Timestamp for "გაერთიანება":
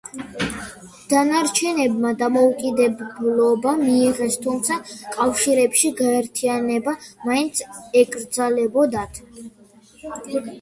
6.01-6.95